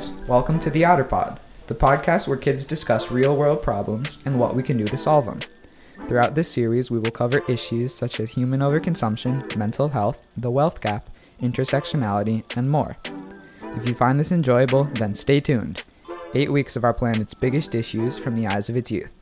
guys, 0.00 0.10
welcome 0.26 0.58
to 0.58 0.70
the 0.70 0.82
Outer 0.82 1.04
Pod, 1.04 1.38
the 1.66 1.74
podcast 1.74 2.26
where 2.26 2.38
kids 2.38 2.64
discuss 2.64 3.10
real 3.10 3.36
world 3.36 3.62
problems 3.62 4.16
and 4.24 4.40
what 4.40 4.54
we 4.56 4.62
can 4.62 4.78
do 4.78 4.86
to 4.86 4.96
solve 4.96 5.26
them. 5.26 5.40
Throughout 6.08 6.34
this 6.34 6.50
series, 6.50 6.90
we 6.90 6.98
will 6.98 7.10
cover 7.10 7.42
issues 7.48 7.94
such 7.94 8.18
as 8.18 8.30
human 8.30 8.60
overconsumption, 8.60 9.54
mental 9.56 9.90
health, 9.90 10.26
the 10.38 10.50
wealth 10.50 10.80
gap, 10.80 11.10
intersectionality, 11.42 12.44
and 12.56 12.70
more. 12.70 12.96
If 13.76 13.86
you 13.86 13.92
find 13.92 14.18
this 14.18 14.32
enjoyable, 14.32 14.84
then 14.84 15.14
stay 15.14 15.38
tuned. 15.38 15.84
Eight 16.32 16.50
weeks 16.50 16.76
of 16.76 16.84
our 16.84 16.94
planet's 16.94 17.34
biggest 17.34 17.74
issues 17.74 18.16
from 18.16 18.36
the 18.36 18.46
eyes 18.46 18.70
of 18.70 18.78
its 18.78 18.90
youth. 18.90 19.14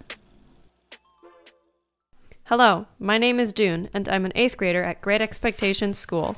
Hello, 2.45 2.87
my 3.01 3.19
name 3.19 3.41
is 3.41 3.53
Dune, 3.53 3.89
and 3.93 4.09
I'm 4.09 4.25
an 4.25 4.33
eighth 4.37 4.57
grader 4.57 4.85
at 4.85 5.01
Great 5.01 5.23
Expectations 5.23 5.99
School. 5.99 6.37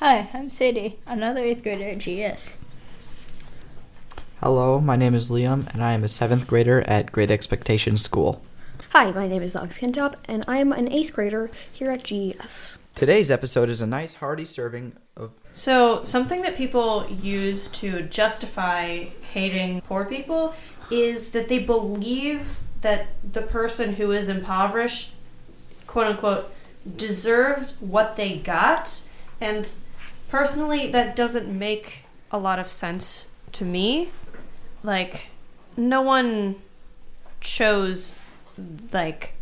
Hi, 0.00 0.28
I'm 0.34 0.50
Sadie, 0.50 0.98
another 1.06 1.44
eighth 1.44 1.62
grader 1.62 1.84
at 1.84 1.98
GS. 1.98 2.56
Hello, 4.42 4.80
my 4.80 4.96
name 4.96 5.14
is 5.14 5.28
Liam, 5.28 5.70
and 5.74 5.84
I 5.84 5.92
am 5.92 6.02
a 6.02 6.08
seventh 6.08 6.46
grader 6.46 6.80
at 6.88 7.12
Great 7.12 7.30
Expectations 7.30 8.02
School. 8.02 8.40
Hi, 8.88 9.10
my 9.10 9.28
name 9.28 9.42
is 9.42 9.54
Alex 9.54 9.76
Kentop, 9.76 10.14
and 10.24 10.46
I 10.48 10.56
am 10.56 10.72
an 10.72 10.90
eighth 10.90 11.12
grader 11.12 11.50
here 11.70 11.90
at 11.90 12.04
GES. 12.04 12.78
Today's 12.94 13.30
episode 13.30 13.68
is 13.68 13.82
a 13.82 13.86
nice 13.86 14.14
hearty 14.14 14.46
serving 14.46 14.94
of. 15.14 15.34
So, 15.52 16.02
something 16.04 16.40
that 16.40 16.56
people 16.56 17.06
use 17.10 17.68
to 17.68 18.00
justify 18.00 19.08
hating 19.34 19.82
poor 19.82 20.06
people 20.06 20.54
is 20.90 21.32
that 21.32 21.48
they 21.48 21.58
believe 21.58 22.56
that 22.80 23.08
the 23.30 23.42
person 23.42 23.96
who 23.96 24.10
is 24.10 24.30
impoverished, 24.30 25.12
quote 25.86 26.06
unquote, 26.06 26.50
deserved 26.96 27.74
what 27.78 28.16
they 28.16 28.38
got. 28.38 29.02
And 29.38 29.68
personally, 30.30 30.90
that 30.92 31.14
doesn't 31.14 31.46
make 31.46 32.04
a 32.32 32.38
lot 32.38 32.58
of 32.58 32.68
sense 32.68 33.26
to 33.52 33.66
me. 33.66 34.08
Like, 34.82 35.26
no 35.76 36.02
one 36.02 36.56
chose, 37.40 38.14
like, 38.92 39.34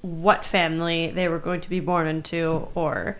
what 0.00 0.44
family 0.44 1.10
they 1.10 1.28
were 1.28 1.38
going 1.38 1.60
to 1.60 1.70
be 1.70 1.80
born 1.80 2.06
into 2.06 2.68
or 2.74 3.18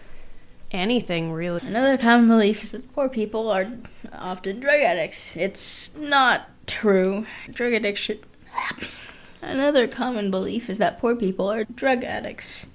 anything 0.72 1.32
really. 1.32 1.60
Another 1.66 1.96
common 1.96 2.28
belief 2.28 2.62
is 2.62 2.72
that 2.72 2.92
poor 2.94 3.08
people 3.08 3.50
are 3.50 3.70
often 4.12 4.60
drug 4.60 4.80
addicts. 4.80 5.36
It's 5.36 5.94
not 5.96 6.48
true. 6.66 7.26
Drug 7.50 7.72
addiction. 7.72 8.18
Another 9.42 9.86
common 9.86 10.30
belief 10.30 10.70
is 10.70 10.78
that 10.78 10.98
poor 10.98 11.14
people 11.14 11.50
are 11.50 11.64
drug 11.64 12.04
addicts. 12.04 12.66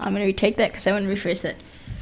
I'm 0.00 0.12
going 0.12 0.22
to 0.22 0.26
retake 0.26 0.56
that 0.56 0.72
because 0.72 0.86
I 0.86 0.92
want 0.92 1.06
to 1.06 1.14
rephrase 1.14 1.42
that. 1.42 1.56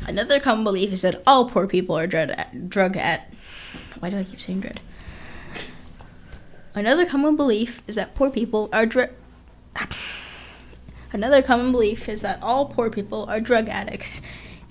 Another 0.07 0.41
common 0.41 0.65
belief 0.65 0.93
is 0.93 1.03
that 1.03 1.23
all 1.27 1.49
poor 1.49 1.67
people 1.67 1.97
are 1.97 2.07
drug 2.07 2.31
drug 2.69 2.97
at. 2.97 3.33
Why 3.99 4.11
do 4.11 4.19
I 4.19 4.25
keep 4.25 4.41
saying 4.41 4.61
dread? 4.61 4.81
Another 6.75 7.05
common 7.05 7.37
belief 7.37 7.83
is 7.87 7.97
that 7.97 8.15
poor 8.15 8.31
people 8.31 8.69
are. 8.73 8.89
Another 11.13 11.43
common 11.43 11.73
belief 11.73 12.09
is 12.09 12.21
that 12.23 12.41
all 12.43 12.67
poor 12.67 12.91
people 12.91 13.25
are 13.29 13.41
drug 13.41 13.69
addicts. 13.69 14.23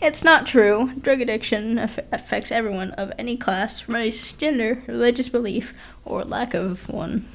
It's 0.02 0.24
not 0.24 0.48
true. 0.48 0.94
Drug 1.02 1.20
addiction 1.20 1.78
aff- 1.78 2.00
affects 2.12 2.52
everyone 2.52 2.92
of 2.92 3.12
any 3.18 3.36
class, 3.36 3.90
race, 3.90 4.32
gender, 4.32 4.82
religious 4.88 5.28
belief, 5.28 5.74
or 6.06 6.24
lack 6.24 6.54
of 6.54 6.88
one. 6.88 7.28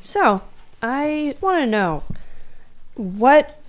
So, 0.00 0.42
I 0.82 1.36
want 1.40 1.62
to 1.62 1.70
know 1.70 2.02
what 2.94 3.60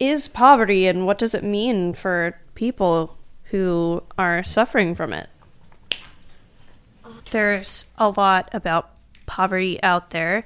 is 0.00 0.26
poverty 0.26 0.86
and 0.86 1.06
what 1.06 1.18
does 1.18 1.34
it 1.34 1.44
mean 1.44 1.94
for 1.94 2.36
people 2.56 3.16
who 3.50 4.02
are 4.18 4.42
suffering 4.42 4.94
from 4.96 5.12
it? 5.12 5.28
There's 7.30 7.86
a 7.98 8.10
lot 8.10 8.48
about 8.52 8.90
poverty 9.26 9.82
out 9.82 10.10
there. 10.10 10.44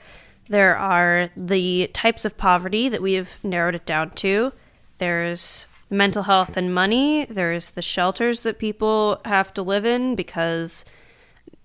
There 0.49 0.77
are 0.77 1.31
the 1.37 1.89
types 1.93 2.25
of 2.25 2.37
poverty 2.37 2.89
that 2.89 3.03
we 3.03 3.15
have 3.15 3.39
narrowed 3.43 3.75
it 3.75 3.87
down 3.87 4.11
to. 4.11 4.53
There's 4.99 5.67
mental 5.89 6.25
health 6.25 6.57
and 6.57 6.75
money. 6.75 7.25
There's 7.25 7.71
the 7.71 7.83
shelters 7.83 8.43
that 8.43 8.59
people 8.59 9.21
have 9.25 9.53
to 9.55 9.63
live 9.63 9.85
in 9.85 10.15
because 10.15 10.85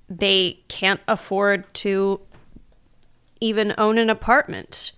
they 0.09 0.59
can't 0.68 1.02
afford 1.08 1.72
to 1.75 2.22
even 3.42 3.74
own 3.78 3.98
an 3.98 4.09
apartment. 4.09 4.92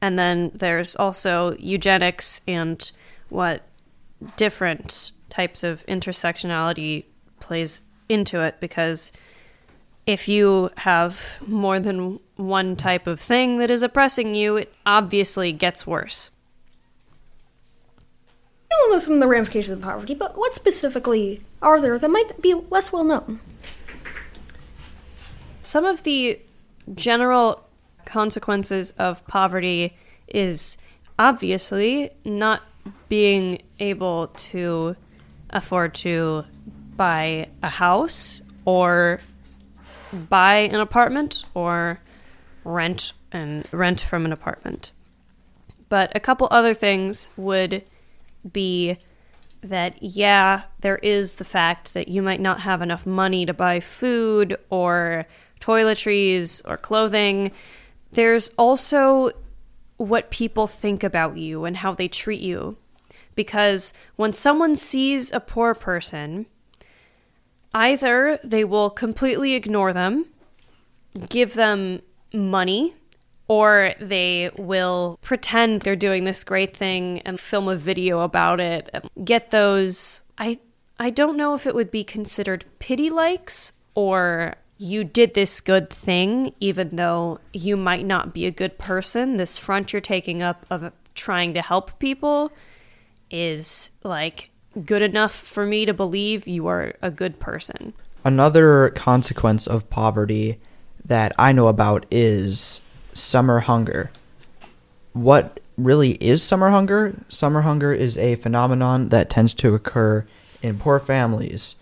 And 0.00 0.18
then 0.18 0.52
there's 0.54 0.96
also 0.96 1.56
eugenics 1.58 2.40
and 2.46 2.90
what 3.28 3.62
different 4.36 5.12
types 5.28 5.64
of 5.64 5.84
intersectionality 5.86 7.04
plays 7.40 7.80
into 8.08 8.40
it 8.40 8.60
because 8.60 9.12
if 10.06 10.28
you 10.28 10.70
have 10.78 11.38
more 11.46 11.80
than 11.80 12.20
one 12.36 12.76
type 12.76 13.06
of 13.06 13.20
thing 13.20 13.58
that 13.58 13.70
is 13.70 13.82
oppressing 13.82 14.34
you, 14.34 14.56
it 14.56 14.74
obviously 14.84 15.52
gets 15.52 15.86
worse. 15.86 16.30
We 18.70 18.76
all 18.82 18.90
know 18.90 18.98
some 18.98 19.14
of 19.14 19.20
the 19.20 19.28
ramifications 19.28 19.70
of 19.70 19.80
poverty, 19.80 20.14
but 20.14 20.36
what 20.36 20.54
specifically 20.54 21.40
are 21.62 21.80
there 21.80 21.98
that 21.98 22.10
might 22.10 22.40
be 22.42 22.54
less 22.54 22.92
well 22.92 23.04
known? 23.04 23.40
Some 25.62 25.84
of 25.84 26.02
the 26.02 26.40
general 26.94 27.64
consequences 28.04 28.92
of 28.98 29.26
poverty 29.26 29.96
is 30.28 30.76
obviously 31.18 32.10
not 32.24 32.62
being 33.08 33.62
able 33.78 34.28
to 34.28 34.96
afford 35.50 35.94
to 35.94 36.44
buy 36.96 37.48
a 37.62 37.68
house 37.68 38.42
or 38.64 39.20
buy 40.14 40.56
an 40.56 40.80
apartment 40.80 41.44
or 41.54 42.00
rent 42.64 43.12
and 43.32 43.66
rent 43.72 44.00
from 44.00 44.24
an 44.24 44.32
apartment. 44.32 44.92
But 45.88 46.12
a 46.14 46.20
couple 46.20 46.48
other 46.50 46.74
things 46.74 47.30
would 47.36 47.84
be 48.50 48.98
that 49.62 50.02
yeah, 50.02 50.64
there 50.80 50.98
is 50.98 51.34
the 51.34 51.44
fact 51.44 51.94
that 51.94 52.08
you 52.08 52.22
might 52.22 52.40
not 52.40 52.60
have 52.60 52.82
enough 52.82 53.06
money 53.06 53.46
to 53.46 53.54
buy 53.54 53.80
food 53.80 54.58
or 54.70 55.26
toiletries 55.60 56.60
or 56.66 56.76
clothing. 56.76 57.50
There's 58.12 58.50
also 58.58 59.30
what 59.96 60.30
people 60.30 60.66
think 60.66 61.02
about 61.02 61.36
you 61.36 61.64
and 61.64 61.78
how 61.78 61.94
they 61.94 62.08
treat 62.08 62.40
you. 62.40 62.76
Because 63.34 63.92
when 64.16 64.32
someone 64.32 64.76
sees 64.76 65.32
a 65.32 65.40
poor 65.40 65.74
person, 65.74 66.46
either 67.74 68.38
they 68.42 68.64
will 68.64 68.88
completely 68.88 69.54
ignore 69.54 69.92
them, 69.92 70.26
give 71.28 71.54
them 71.54 72.00
money, 72.32 72.94
or 73.48 73.94
they 74.00 74.50
will 74.56 75.18
pretend 75.20 75.82
they're 75.82 75.96
doing 75.96 76.24
this 76.24 76.44
great 76.44 76.74
thing 76.74 77.20
and 77.20 77.38
film 77.38 77.68
a 77.68 77.76
video 77.76 78.20
about 78.20 78.60
it 78.60 78.88
and 78.94 79.08
get 79.24 79.50
those 79.50 80.22
I 80.38 80.60
I 80.98 81.10
don't 81.10 81.36
know 81.36 81.54
if 81.54 81.66
it 81.66 81.74
would 81.74 81.90
be 81.90 82.04
considered 82.04 82.64
pity 82.78 83.10
likes 83.10 83.72
or 83.94 84.54
you 84.78 85.04
did 85.04 85.34
this 85.34 85.60
good 85.60 85.90
thing 85.90 86.54
even 86.60 86.96
though 86.96 87.40
you 87.52 87.76
might 87.76 88.06
not 88.06 88.32
be 88.32 88.46
a 88.46 88.50
good 88.50 88.78
person. 88.78 89.36
This 89.36 89.58
front 89.58 89.92
you're 89.92 90.00
taking 90.00 90.40
up 90.40 90.64
of 90.70 90.92
trying 91.14 91.54
to 91.54 91.62
help 91.62 91.98
people 91.98 92.50
is 93.30 93.90
like 94.02 94.50
good 94.84 95.02
enough 95.02 95.32
for 95.34 95.66
me 95.66 95.84
to 95.84 95.94
believe 95.94 96.46
you 96.46 96.66
are 96.66 96.94
a 97.02 97.10
good 97.10 97.38
person 97.38 97.92
Another 98.26 98.88
consequence 98.88 99.66
of 99.66 99.90
poverty 99.90 100.58
that 101.04 101.32
I 101.38 101.52
know 101.52 101.68
about 101.68 102.06
is 102.10 102.80
summer 103.12 103.60
hunger. 103.60 104.10
What 105.12 105.60
really 105.76 106.12
is 106.12 106.42
summer 106.42 106.70
hunger? 106.70 107.14
Summer 107.28 107.60
hunger 107.60 107.92
is 107.92 108.16
a 108.16 108.36
phenomenon 108.36 109.10
that 109.10 109.28
tends 109.28 109.52
to 109.54 109.74
occur 109.74 110.24
in 110.62 110.78
poor 110.78 110.98
families. 110.98 111.76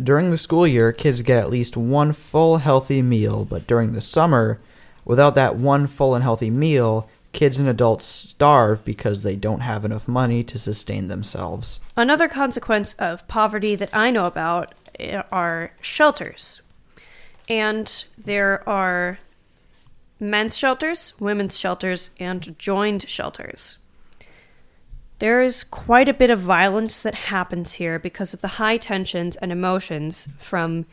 During 0.00 0.30
the 0.30 0.38
school 0.38 0.64
year, 0.64 0.92
kids 0.92 1.22
get 1.22 1.38
at 1.38 1.50
least 1.50 1.76
one 1.76 2.12
full 2.12 2.58
healthy 2.58 3.02
meal, 3.02 3.44
but 3.44 3.66
during 3.66 3.92
the 3.92 4.00
summer, 4.00 4.60
without 5.04 5.34
that 5.34 5.56
one 5.56 5.88
full 5.88 6.14
and 6.14 6.22
healthy 6.22 6.50
meal, 6.50 7.10
kids 7.32 7.58
and 7.58 7.68
adults 7.68 8.04
starve 8.04 8.84
because 8.84 9.22
they 9.22 9.36
don't 9.36 9.60
have 9.60 9.84
enough 9.84 10.08
money 10.08 10.42
to 10.44 10.58
sustain 10.58 11.08
themselves. 11.08 11.80
Another 11.96 12.28
consequence 12.28 12.94
of 12.94 13.26
poverty 13.28 13.74
that 13.76 13.94
I 13.94 14.10
know 14.10 14.26
about 14.26 14.74
eh, 14.98 15.22
are 15.30 15.72
shelters. 15.80 16.60
And 17.48 18.04
there 18.16 18.68
are 18.68 19.18
men's 20.18 20.56
shelters, 20.56 21.14
women's 21.18 21.58
shelters, 21.58 22.10
and 22.18 22.58
joined 22.58 23.08
shelters. 23.08 23.78
There 25.18 25.42
is 25.42 25.64
quite 25.64 26.08
a 26.08 26.14
bit 26.14 26.30
of 26.30 26.40
violence 26.40 27.02
that 27.02 27.14
happens 27.14 27.74
here 27.74 27.98
because 27.98 28.32
of 28.32 28.40
the 28.40 28.48
high 28.48 28.78
tensions 28.78 29.36
and 29.36 29.52
emotions 29.52 30.28
from 30.38 30.86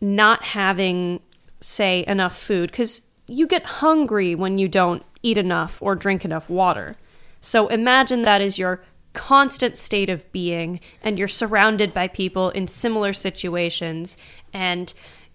not 0.00 0.42
having, 0.42 1.20
say, 1.60 2.04
enough 2.06 2.36
food. 2.36 2.70
Because 2.70 3.02
you 3.26 3.46
get 3.46 3.64
hungry 3.64 4.34
when 4.34 4.58
you 4.58 4.66
don't 4.66 5.02
eat 5.22 5.38
enough 5.38 5.80
or 5.82 5.94
drink 5.94 6.24
enough 6.24 6.48
water. 6.48 6.96
So 7.40 7.68
imagine 7.68 8.22
that 8.22 8.40
is 8.40 8.58
your 8.58 8.82
constant 9.12 9.76
state 9.76 10.08
of 10.08 10.30
being, 10.32 10.80
and 11.02 11.18
you're 11.18 11.28
surrounded 11.28 11.92
by 11.92 12.08
people 12.08 12.50
in 12.50 12.68
similar 12.68 13.12
situations, 13.12 14.16
and 14.52 14.92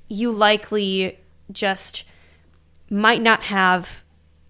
you 0.07 0.31
likely 0.31 1.19
just 1.51 2.03
might 2.89 3.21
not 3.21 3.43
have 3.43 4.03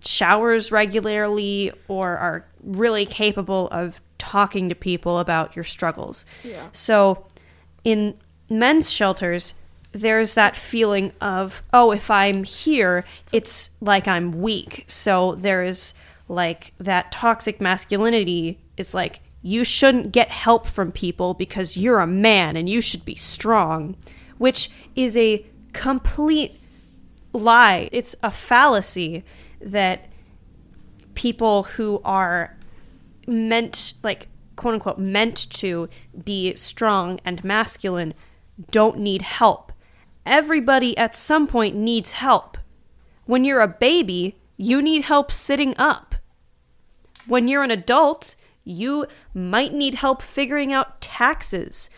showers 0.04 0.72
regularly 0.72 1.72
or 1.88 2.18
are 2.18 2.46
really 2.62 3.06
capable 3.06 3.68
of 3.70 4.00
talking 4.18 4.70
to 4.70 4.76
people 4.76 5.20
about 5.20 5.56
your 5.56 5.66
struggles. 5.66 6.26
Yeah. 6.44 6.68
So 6.72 7.26
in 7.84 8.18
men's 8.50 8.92
shelters, 8.92 9.54
there's 9.96 10.34
that 10.34 10.58
feeling 10.58 11.14
of, 11.22 11.64
oh, 11.72 11.92
if 11.92 12.12
I'm 12.12 12.44
here, 12.44 13.06
it's 13.32 13.70
like 13.80 14.10
I'm 14.10 14.42
weak. 14.42 14.84
So 14.88 15.36
there's 15.36 15.94
like 16.28 16.74
that 16.80 17.14
toxic 17.14 17.62
masculinity 17.62 18.60
is 18.76 18.94
like, 18.94 19.22
you 19.42 19.64
shouldn't 19.64 20.12
get 20.12 20.30
help 20.30 20.68
from 20.68 20.92
people 20.92 21.34
because 21.34 21.78
you're 21.78 22.00
a 22.00 22.08
man 22.08 22.58
and 22.58 22.68
you 22.68 22.82
should 22.82 23.06
be 23.06 23.16
strong, 23.16 23.96
which 24.38 24.70
is 24.98 25.16
a 25.16 25.46
complete 25.72 26.60
lie. 27.32 27.88
It's 27.94 28.18
a 28.22 28.32
fallacy 28.32 29.24
that 29.62 30.10
people 31.14 31.64
who 31.64 32.02
are 32.04 32.58
meant, 33.28 33.94
like, 34.04 34.28
quote 34.58 34.74
unquote, 34.74 35.00
meant 35.00 35.50
to 35.52 35.88
be 36.26 36.54
strong 36.56 37.22
and 37.24 37.42
masculine 37.46 38.14
don't 38.72 39.00
need 39.00 39.22
help. 39.22 39.65
Everybody 40.26 40.98
at 40.98 41.16
some 41.16 41.48
point 41.48 41.76
needs 41.76 42.14
help. 42.14 42.58
When 43.26 43.44
you're 43.44 43.62
a 43.62 43.68
baby, 43.68 44.36
you 44.58 44.82
need 44.82 45.04
help 45.04 45.32
sitting 45.32 45.76
up. 45.78 46.16
When 47.28 47.48
you're 47.48 47.64
an 47.64 47.72
adult, 47.72 48.36
you 48.64 49.06
might 49.34 49.74
need 49.74 49.96
help 49.96 50.22
figuring 50.22 50.74
out 50.74 51.02
taxes. 51.02 51.90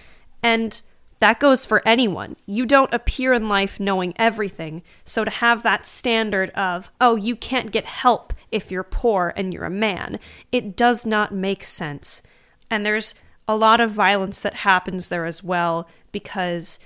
And 0.43 0.81
that 1.19 1.39
goes 1.39 1.65
for 1.65 1.85
anyone. 1.87 2.35
You 2.45 2.65
don't 2.65 2.93
appear 2.93 3.33
in 3.33 3.49
life 3.49 3.79
knowing 3.79 4.13
everything. 4.17 4.83
So 5.03 5.23
to 5.23 5.31
have 5.31 5.63
that 5.63 5.87
standard 5.87 6.51
of, 6.51 6.91
oh, 7.01 7.15
you 7.15 7.35
can't 7.35 7.71
get 7.71 7.85
help 7.85 8.33
if 8.51 8.71
you're 8.71 8.83
poor 8.83 9.33
and 9.35 9.53
you're 9.53 9.65
a 9.65 9.69
man, 9.69 10.19
it 10.51 10.75
does 10.75 11.05
not 11.05 11.33
make 11.33 11.63
sense. 11.63 12.21
And 12.69 12.85
there's 12.85 13.15
a 13.47 13.55
lot 13.55 13.81
of 13.81 13.91
violence 13.91 14.41
that 14.41 14.55
happens 14.55 15.09
there 15.09 15.25
as 15.25 15.41
well 15.41 15.87
because 16.11 16.79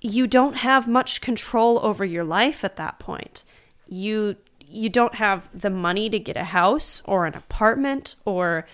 you 0.00 0.26
don't 0.26 0.56
have 0.56 0.86
much 0.86 1.20
control 1.20 1.80
over 1.82 2.04
your 2.04 2.24
life 2.24 2.64
at 2.64 2.76
that 2.76 2.98
point. 2.98 3.44
You 3.86 4.36
you 4.60 4.88
don't 4.90 5.14
have 5.14 5.48
the 5.58 5.70
money 5.70 6.10
to 6.10 6.18
get 6.18 6.36
a 6.36 6.44
house 6.44 7.02
or 7.06 7.24
an 7.24 7.34
apartment 7.34 8.16
or 8.26 8.66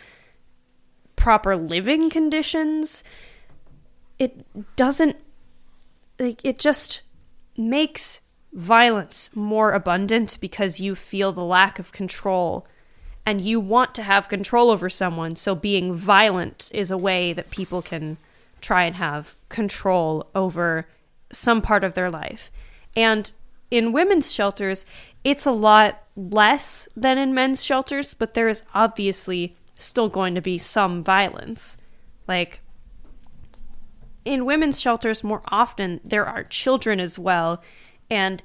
proper 1.14 1.56
living 1.56 2.10
conditions. 2.10 3.04
It 4.18 4.44
doesn't 4.76 5.16
like 6.18 6.44
it 6.44 6.58
just 6.58 7.02
makes 7.56 8.20
violence 8.52 9.30
more 9.34 9.72
abundant 9.72 10.38
because 10.40 10.80
you 10.80 10.94
feel 10.94 11.32
the 11.32 11.44
lack 11.44 11.78
of 11.78 11.92
control 11.92 12.66
and 13.26 13.40
you 13.40 13.58
want 13.58 13.94
to 13.94 14.02
have 14.02 14.28
control 14.28 14.70
over 14.70 14.88
someone 14.88 15.34
so 15.34 15.54
being 15.56 15.94
violent 15.94 16.70
is 16.72 16.90
a 16.90 16.98
way 16.98 17.32
that 17.32 17.50
people 17.50 17.82
can 17.82 18.16
try 18.60 18.84
and 18.84 18.94
have 18.94 19.34
control 19.48 20.28
over 20.36 20.86
some 21.34 21.60
part 21.60 21.84
of 21.84 21.94
their 21.94 22.10
life. 22.10 22.50
And 22.96 23.32
in 23.70 23.92
women's 23.92 24.32
shelters, 24.32 24.86
it's 25.24 25.46
a 25.46 25.52
lot 25.52 26.02
less 26.16 26.88
than 26.96 27.18
in 27.18 27.34
men's 27.34 27.64
shelters, 27.64 28.14
but 28.14 28.34
there 28.34 28.48
is 28.48 28.62
obviously 28.74 29.54
still 29.74 30.08
going 30.08 30.34
to 30.34 30.40
be 30.40 30.58
some 30.58 31.02
violence. 31.02 31.76
Like, 32.28 32.60
in 34.24 34.46
women's 34.46 34.80
shelters, 34.80 35.24
more 35.24 35.42
often, 35.48 36.00
there 36.04 36.26
are 36.26 36.44
children 36.44 37.00
as 37.00 37.18
well. 37.18 37.62
And 38.08 38.42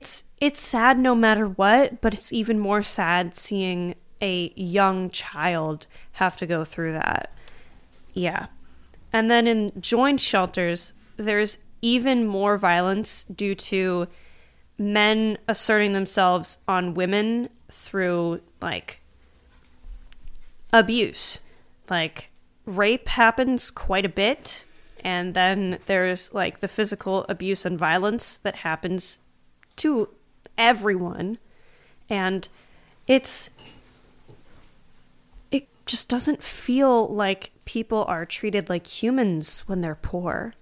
it's, 0.00 0.24
it's 0.40 0.60
sad 0.60 0.98
no 0.98 1.14
matter 1.14 1.46
what, 1.46 2.00
but 2.00 2.12
it's 2.12 2.32
even 2.32 2.58
more 2.58 2.82
sad 2.82 3.36
seeing 3.36 3.94
a 4.20 4.52
young 4.56 5.10
child 5.10 5.86
have 6.12 6.36
to 6.36 6.46
go 6.46 6.64
through 6.64 6.92
that. 6.92 7.32
Yeah. 8.12 8.46
And 9.12 9.30
then 9.30 9.46
in 9.46 9.72
joint 9.80 10.20
shelters, 10.20 10.92
there's 11.16 11.58
even 11.86 12.26
more 12.26 12.58
violence 12.58 13.22
due 13.24 13.54
to 13.54 14.08
men 14.76 15.38
asserting 15.46 15.92
themselves 15.92 16.58
on 16.66 16.94
women 16.94 17.48
through 17.70 18.40
like 18.60 19.00
abuse. 20.72 21.38
Like 21.88 22.30
rape 22.64 23.06
happens 23.06 23.70
quite 23.70 24.04
a 24.04 24.08
bit 24.08 24.64
and 25.04 25.34
then 25.34 25.78
there's 25.86 26.34
like 26.34 26.58
the 26.58 26.66
physical 26.66 27.24
abuse 27.28 27.64
and 27.64 27.78
violence 27.78 28.38
that 28.38 28.56
happens 28.56 29.20
to 29.76 30.08
everyone 30.58 31.38
and 32.10 32.48
it's 33.06 33.50
it 35.52 35.68
just 35.86 36.08
doesn't 36.08 36.42
feel 36.42 37.06
like 37.06 37.52
people 37.64 38.04
are 38.08 38.26
treated 38.26 38.68
like 38.68 38.86
humans 38.88 39.60
when 39.68 39.82
they're 39.82 39.94
poor 39.94 40.54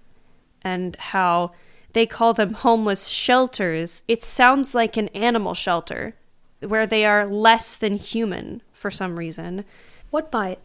and 0.65 0.95
how 0.97 1.51
they 1.93 2.05
call 2.05 2.33
them 2.33 2.53
homeless 2.53 3.07
shelters, 3.07 4.03
it 4.07 4.21
sounds 4.23 4.75
like 4.75 4.97
an 4.97 5.07
animal 5.09 5.53
shelter 5.53 6.15
where 6.59 6.87
they 6.87 7.05
are 7.05 7.25
less 7.25 7.77
than 7.77 7.95
human 7.95 8.61
for 8.73 8.91
some 8.91 9.17
reason. 9.17 9.63
What 10.09 10.31
bi- 10.31 10.57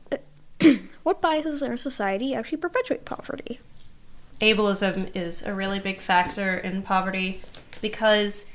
what 1.03 1.21
biases 1.21 1.63
in 1.63 1.71
our 1.71 1.77
society 1.77 2.35
actually 2.35 2.59
perpetuate 2.59 3.05
poverty? 3.05 3.61
Ableism 4.41 5.15
is 5.15 5.43
a 5.43 5.55
really 5.55 5.79
big 5.79 6.01
factor 6.01 6.57
in 6.57 6.83
poverty 6.83 7.43
because 7.83 8.47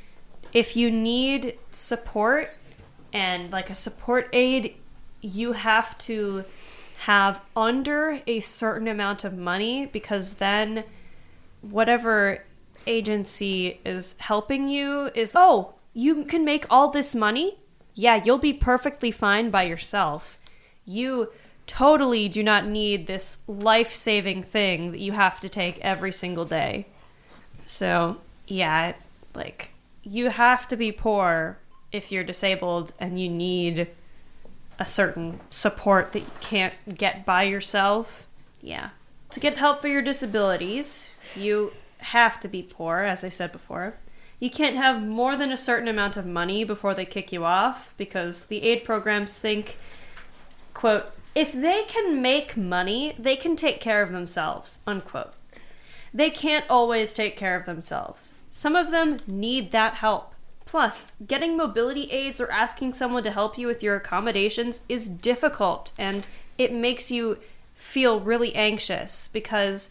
if 0.52 0.76
you 0.76 0.90
need 0.90 1.58
support 1.70 2.50
and 3.14 3.52
like 3.52 3.70
a 3.70 3.76
support 3.76 4.28
aid, 4.34 4.76
you 5.22 5.52
have 5.52 5.96
to 6.00 6.44
have 7.00 7.42
under 7.56 8.20
a 8.26 8.40
certain 8.40 8.88
amount 8.88 9.24
of 9.24 9.38
money 9.38 9.86
because 9.86 10.34
then 10.34 10.84
whatever 11.70 12.44
agency 12.88 13.80
is 13.84 14.16
helping 14.20 14.70
you 14.70 15.10
is 15.16 15.34
oh, 15.36 15.74
you 15.94 16.26
can 16.26 16.44
make 16.46 16.66
all 16.70 16.90
this 16.90 17.16
money? 17.16 17.58
Yeah, 17.94 18.22
you'll 18.24 18.38
be 18.38 18.54
perfectly 18.54 19.12
fine 19.12 19.50
by 19.50 19.64
yourself. 19.64 20.42
You 20.86 21.32
totally 21.68 22.28
do 22.30 22.44
not 22.44 22.68
need 22.68 23.08
this 23.08 23.40
life 23.48 23.94
saving 23.94 24.44
thing 24.44 24.92
that 24.92 25.00
you 25.00 25.14
have 25.14 25.40
to 25.40 25.50
take 25.50 25.80
every 25.80 26.12
single 26.12 26.46
day. 26.46 26.88
So, 27.66 28.18
yeah, 28.48 28.94
like, 29.34 29.72
you 30.04 30.30
have 30.30 30.68
to 30.68 30.78
be 30.78 30.92
poor 30.92 31.58
if 31.92 32.12
you're 32.12 32.24
disabled 32.24 32.92
and 33.00 33.20
you 33.20 33.30
need 33.30 33.88
a 34.78 34.86
certain 34.86 35.40
support 35.50 36.12
that 36.12 36.20
you 36.20 36.32
can't 36.42 36.74
get 36.98 37.26
by 37.26 37.44
yourself. 37.44 38.28
Yeah. 38.62 38.90
To 39.32 39.40
get 39.40 39.56
help 39.56 39.82
for 39.82 39.88
your 39.88 40.02
disabilities, 40.02 41.10
you 41.38 41.74
have 42.00 42.40
to 42.42 42.48
be 42.48 42.62
poor, 42.62 43.00
as 43.00 43.24
I 43.24 43.30
said 43.30 43.52
before. 43.52 43.96
You 44.40 44.50
can't 44.50 44.76
have 44.76 45.02
more 45.02 45.38
than 45.38 45.52
a 45.52 45.58
certain 45.58 45.88
amount 45.88 46.18
of 46.18 46.26
money 46.26 46.64
before 46.64 46.94
they 46.94 47.06
kick 47.06 47.32
you 47.32 47.46
off 47.46 47.94
because 47.98 48.46
the 48.46 48.64
aid 48.64 48.84
programs 48.84 49.38
think, 49.38 49.78
quote, 50.74 51.12
if 51.34 51.52
they 51.52 51.84
can 51.84 52.22
make 52.22 52.56
money, 52.56 53.16
they 53.18 53.36
can 53.36 53.56
take 53.56 53.82
care 53.82 54.02
of 54.02 54.12
themselves, 54.12 54.80
unquote. 54.86 55.34
They 56.14 56.30
can't 56.30 56.66
always 56.70 57.14
take 57.14 57.36
care 57.36 57.58
of 57.58 57.66
themselves. 57.66 58.36
Some 58.50 58.76
of 58.76 58.92
them 58.92 59.18
need 59.28 59.72
that 59.72 59.96
help. 59.96 60.34
Plus, 60.66 61.14
getting 61.28 61.56
mobility 61.58 62.06
aids 62.06 62.40
or 62.40 62.50
asking 62.52 62.94
someone 62.94 63.24
to 63.24 63.32
help 63.32 63.58
you 63.58 63.68
with 63.68 63.84
your 63.84 63.96
accommodations 63.96 64.82
is 64.90 65.08
difficult 65.08 65.92
and 65.98 66.28
it 66.58 66.74
makes 66.74 67.12
you 67.12 67.38
feel 67.76 68.20
really 68.20 68.56
anxious 68.56 69.28
because 69.28 69.90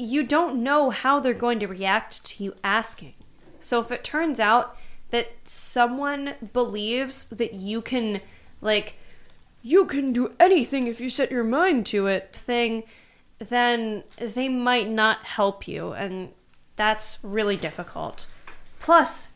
you 0.00 0.24
don't 0.24 0.62
know 0.62 0.90
how 0.90 1.20
they're 1.20 1.34
going 1.34 1.58
to 1.60 1.66
react 1.66 2.24
to 2.24 2.44
you 2.44 2.54
asking. 2.64 3.14
So 3.58 3.80
if 3.80 3.90
it 3.90 4.02
turns 4.04 4.40
out 4.40 4.76
that 5.10 5.32
someone 5.44 6.34
believes 6.52 7.24
that 7.26 7.54
you 7.54 7.82
can, 7.82 8.20
like, 8.60 8.96
you 9.62 9.84
can 9.84 10.12
do 10.12 10.34
anything 10.40 10.86
if 10.86 11.00
you 11.00 11.10
set 11.10 11.30
your 11.30 11.44
mind 11.44 11.86
to 11.86 12.06
it 12.06 12.32
thing, 12.32 12.84
then 13.38 14.04
they 14.18 14.48
might 14.48 14.88
not 14.88 15.24
help 15.24 15.68
you. 15.68 15.92
And 15.92 16.30
that's 16.76 17.18
really 17.22 17.56
difficult. 17.56 18.26
Plus, 18.78 19.28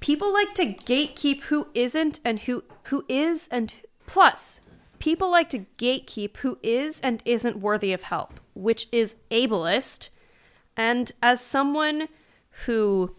people 0.00 0.32
like 0.32 0.54
to 0.54 0.66
gatekeep 0.66 1.42
who 1.42 1.68
isn't 1.74 2.20
and 2.24 2.40
who 2.40 2.64
who 2.84 3.04
is 3.08 3.48
and 3.52 3.74
plus 4.06 4.60
people 4.98 5.30
like 5.30 5.48
to 5.50 5.66
gatekeep 5.78 6.38
who 6.38 6.58
is 6.62 7.00
and 7.00 7.22
isn't 7.24 7.60
worthy 7.60 7.92
of 7.92 8.02
help 8.04 8.39
which 8.54 8.88
is 8.92 9.16
ableist. 9.30 10.08
And 10.76 11.12
as 11.22 11.40
someone 11.40 12.08
who 12.66 13.14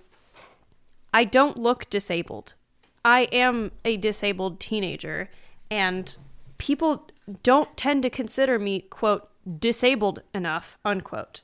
I 1.13 1.23
don't 1.23 1.57
look 1.57 1.89
disabled, 1.89 2.53
I 3.03 3.21
am 3.31 3.71
a 3.83 3.97
disabled 3.97 4.59
teenager, 4.59 5.29
and 5.69 6.15
people 6.57 7.09
don't 7.43 7.75
tend 7.75 8.03
to 8.03 8.09
consider 8.09 8.59
me, 8.59 8.81
quote, 8.81 9.27
disabled 9.59 10.21
enough, 10.33 10.77
unquote. 10.85 11.41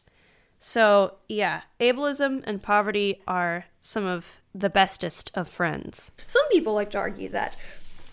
So, 0.59 1.15
yeah, 1.27 1.61
ableism 1.79 2.43
and 2.45 2.61
poverty 2.61 3.21
are 3.27 3.65
some 3.79 4.05
of 4.05 4.41
the 4.53 4.69
bestest 4.69 5.31
of 5.35 5.47
friends. 5.47 6.11
Some 6.25 6.47
people 6.49 6.73
like 6.73 6.91
to 6.91 6.97
argue 6.97 7.29
that 7.29 7.55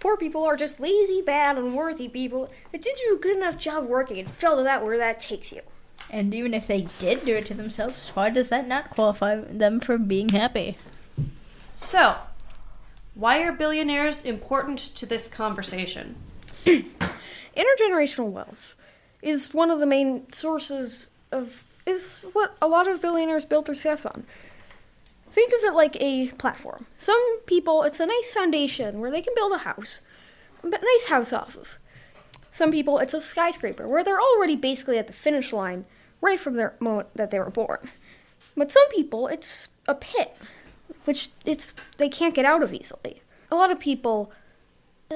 poor 0.04 0.18
people 0.18 0.44
are 0.44 0.54
just 0.54 0.80
lazy, 0.80 1.23
bad, 1.23 1.56
unworthy 1.56 2.06
people 2.06 2.52
that 2.70 2.82
didn't 2.82 2.99
do 2.99 3.14
a 3.14 3.18
good 3.18 3.38
enough 3.38 3.56
job 3.56 3.87
working 3.87 4.18
and 4.18 4.30
fell 4.30 4.58
to 4.58 4.62
that 4.62 4.84
where 4.84 4.99
that 4.99 5.18
takes 5.18 5.50
you. 5.50 5.62
And 6.11 6.34
even 6.34 6.52
if 6.52 6.66
they 6.66 6.88
did 6.99 7.25
do 7.25 7.34
it 7.37 7.46
to 7.46 7.54
themselves, 7.54 8.11
why 8.11 8.28
does 8.28 8.50
that 8.50 8.68
not 8.68 8.90
qualify 8.90 9.37
them 9.37 9.80
for 9.80 9.96
being 9.96 10.28
happy? 10.28 10.76
So, 11.73 12.16
why 13.14 13.38
are 13.44 13.50
billionaires 13.50 14.26
important 14.26 14.78
to 14.78 15.06
this 15.06 15.26
conversation? 15.26 16.16
Intergenerational 16.66 18.30
wealth 18.30 18.76
is 19.23 19.54
one 19.54 19.70
of 19.70 19.80
the 19.80 19.87
main 19.87 20.30
sources 20.30 21.08
of 21.32 21.64
is 21.87 22.18
what 22.34 22.56
a 22.61 22.68
lot 22.68 22.87
of 22.87 23.00
billionaires 23.00 23.46
build 23.46 23.66
their 23.66 23.75
success 23.75 24.04
on. 24.04 24.26
Think 25.34 25.52
of 25.52 25.64
it 25.64 25.74
like 25.74 25.96
a 25.98 26.28
platform. 26.38 26.86
Some 26.96 27.40
people, 27.44 27.82
it's 27.82 27.98
a 27.98 28.06
nice 28.06 28.30
foundation 28.30 29.00
where 29.00 29.10
they 29.10 29.20
can 29.20 29.34
build 29.34 29.52
a 29.52 29.58
house, 29.58 30.00
a 30.62 30.68
nice 30.68 31.06
house 31.08 31.32
off 31.32 31.56
of. 31.56 31.76
Some 32.52 32.70
people, 32.70 33.00
it's 33.00 33.14
a 33.14 33.20
skyscraper 33.20 33.88
where 33.88 34.04
they're 34.04 34.20
already 34.20 34.54
basically 34.54 34.96
at 34.96 35.08
the 35.08 35.12
finish 35.12 35.52
line 35.52 35.86
right 36.20 36.38
from 36.38 36.54
the 36.54 36.74
moment 36.78 37.08
that 37.16 37.32
they 37.32 37.40
were 37.40 37.50
born. 37.50 37.90
But 38.56 38.70
some 38.70 38.88
people, 38.90 39.26
it's 39.26 39.70
a 39.88 39.96
pit, 39.96 40.36
which 41.04 41.30
it's 41.44 41.74
they 41.96 42.08
can't 42.08 42.36
get 42.36 42.44
out 42.44 42.62
of 42.62 42.72
easily. 42.72 43.20
A 43.50 43.56
lot 43.56 43.72
of 43.72 43.80
people, 43.80 44.30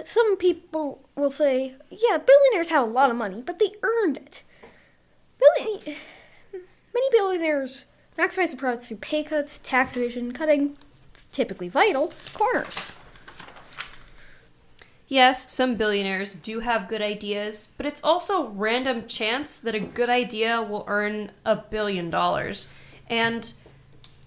some 0.05 0.37
people 0.37 1.01
will 1.15 1.31
say, 1.31 1.77
"Yeah, 1.91 2.19
billionaires 2.19 2.71
have 2.71 2.89
a 2.89 2.91
lot 2.91 3.11
of 3.11 3.17
money, 3.17 3.41
but 3.47 3.61
they 3.61 3.71
earned 3.85 4.17
it." 4.17 4.43
Many 6.53 7.09
billionaires 7.13 7.85
maximize 8.19 8.51
the 8.51 8.57
profits 8.57 8.89
through 8.89 8.97
pay 8.99 9.23
cuts, 9.23 9.59
tax 9.59 9.97
evasion, 9.97 10.33
cutting 10.33 10.77
typically 11.31 11.69
vital 11.69 12.13
corners. 12.35 12.93
Yes, 15.07 15.51
some 15.51 15.77
billionaires 15.77 16.35
do 16.35 16.61
have 16.61 16.89
good 16.89 17.01
ideas, 17.01 17.69
but 17.79 17.87
it's 17.87 18.05
also 18.05 18.49
random 18.49 19.07
chance 19.07 19.57
that 19.57 19.75
a 19.75 19.81
good 19.81 20.11
idea 20.11 20.61
will 20.61 20.85
earn 20.87 21.31
a 21.47 21.57
billion 21.57 22.11
dollars. 22.11 22.69
And 23.09 23.51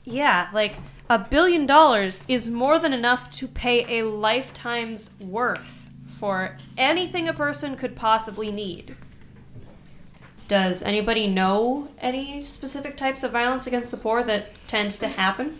yeah, 0.03 0.49
like 0.53 0.77
a 1.07 1.19
billion 1.19 1.67
dollars 1.67 2.23
is 2.27 2.49
more 2.49 2.79
than 2.79 2.93
enough 2.93 3.29
to 3.31 3.47
pay 3.47 3.99
a 3.99 4.07
lifetime's 4.07 5.11
worth 5.19 5.89
for 6.07 6.57
anything 6.77 7.27
a 7.27 7.33
person 7.33 7.75
could 7.75 7.95
possibly 7.95 8.51
need. 8.51 8.95
Does 10.51 10.83
anybody 10.83 11.27
know 11.27 11.87
any 12.01 12.41
specific 12.41 12.97
types 12.97 13.23
of 13.23 13.31
violence 13.31 13.67
against 13.67 13.89
the 13.89 13.95
poor 13.95 14.21
that 14.23 14.49
tend 14.67 14.91
to 14.91 15.07
happen? 15.07 15.57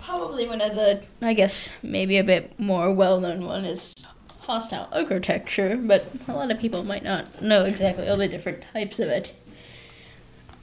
Probably 0.00 0.44
one 0.44 0.60
of 0.60 0.74
the, 0.74 1.02
I 1.22 1.34
guess, 1.34 1.70
maybe 1.84 2.16
a 2.16 2.24
bit 2.24 2.58
more 2.58 2.92
well 2.92 3.20
known 3.20 3.44
one 3.44 3.64
is 3.64 3.94
hostile 4.40 4.88
architecture, 4.90 5.76
but 5.76 6.10
a 6.26 6.32
lot 6.32 6.50
of 6.50 6.58
people 6.58 6.82
might 6.82 7.04
not 7.04 7.40
know 7.40 7.64
exactly 7.64 8.08
all 8.08 8.16
the 8.16 8.26
different 8.26 8.64
types 8.72 8.98
of 8.98 9.08
it. 9.08 9.36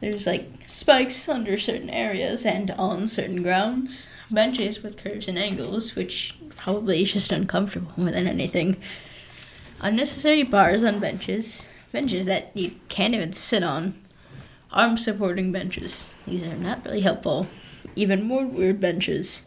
There's 0.01 0.27
like 0.27 0.49
spikes 0.67 1.29
under 1.29 1.57
certain 1.57 1.89
areas 1.89 2.45
and 2.45 2.71
on 2.71 3.07
certain 3.07 3.41
grounds, 3.41 4.07
benches 4.29 4.83
with 4.83 5.01
curves 5.01 5.29
and 5.29 5.39
angles, 5.39 5.95
which 5.95 6.35
probably 6.57 7.03
is 7.03 7.13
just 7.13 7.31
uncomfortable 7.31 7.93
more 7.95 8.11
than 8.11 8.27
anything. 8.27 8.75
Unnecessary 9.79 10.43
bars 10.43 10.83
on 10.83 10.99
benches, 10.99 11.69
benches 11.95 12.25
that 12.25 12.51
you 12.53 12.75
can't 12.89 13.13
even 13.13 13.31
sit 13.31 13.63
on. 13.63 13.95
Arm 14.69 14.97
supporting 14.97 15.53
benches. 15.53 16.13
These 16.27 16.43
are 16.43 16.55
not 16.55 16.83
really 16.83 16.99
helpful. 16.99 17.47
Even 17.95 18.21
more 18.21 18.45
weird 18.45 18.81
benches. 18.81 19.43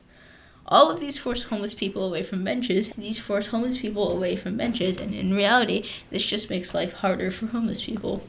All 0.67 0.91
of 0.91 0.99
these 0.99 1.19
force 1.19 1.45
homeless 1.45 1.75
people 1.75 2.07
away 2.07 2.23
from 2.23 2.45
benches. 2.45 2.89
These 2.97 3.19
force 3.19 3.49
homeless 3.49 3.77
people 3.77 4.11
away 4.11 4.35
from 4.35 4.57
benches, 4.57 4.97
and 4.97 5.15
in 5.15 5.35
reality, 5.35 5.87
this 6.09 6.25
just 6.25 6.49
makes 6.49 6.73
life 6.73 6.95
harder 6.95 7.31
for 7.31 7.47
homeless 7.47 7.85
people. 7.85 8.27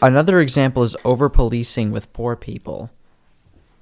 Another 0.00 0.40
example 0.40 0.82
is 0.82 0.96
over 1.04 1.28
policing 1.28 1.92
with 1.92 2.12
poor 2.12 2.34
people. 2.34 2.90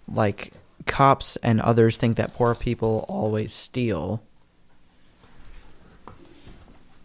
Like, 0.07 0.53
cops 0.87 1.37
and 1.37 1.61
others 1.61 1.97
think 1.97 2.19
that 2.19 2.35
poor 2.35 2.55
people 2.55 3.07
always 3.09 3.55
steal. 3.55 4.23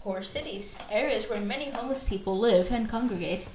Poor 0.05 0.21
cities, 0.21 0.77
areas 0.91 1.31
where 1.31 1.41
many 1.41 1.71
homeless 1.71 2.03
people 2.03 2.38
live 2.38 2.71
and 2.71 2.88
congregate. 2.88 3.47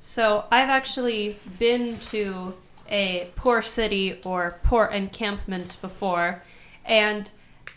So, 0.00 0.44
I've 0.50 0.68
actually 0.68 1.38
been 1.58 1.98
to 2.10 2.52
a 2.86 3.30
poor 3.36 3.62
city 3.62 4.20
or 4.22 4.58
poor 4.62 4.84
encampment 4.84 5.78
before, 5.80 6.42
and 6.84 7.30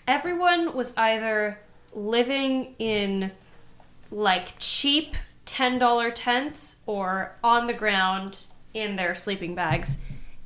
everyone 0.09 0.75
was 0.75 0.93
either 0.97 1.57
living 1.93 2.75
in 2.79 3.31
like 4.11 4.59
cheap 4.59 5.15
$10 5.45 6.11
tents 6.15 6.79
or 6.85 7.33
on 7.45 7.67
the 7.67 7.73
ground 7.73 8.47
in 8.73 8.97
their 8.97 9.15
sleeping 9.15 9.55
bags. 9.55 9.99